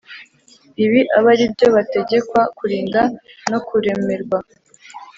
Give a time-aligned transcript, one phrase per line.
[0.83, 3.01] Ibi abe ari byo bategekwa kurinda
[3.51, 4.39] no kurem rwa